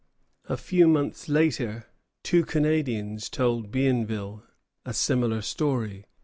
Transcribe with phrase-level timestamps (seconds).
[0.45, 1.85] ]A few months later,
[2.23, 4.41] two Canadians told Bienville
[4.83, 6.07] a similar story.